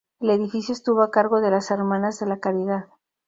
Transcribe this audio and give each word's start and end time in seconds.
El 0.19 0.31
edificio 0.31 0.73
estuvo 0.73 1.03
a 1.03 1.11
cargo 1.11 1.41
de 1.41 1.51
las 1.51 1.69
Hermanas 1.69 2.17
de 2.19 2.25
la 2.25 2.39
Caridad. 2.39 2.85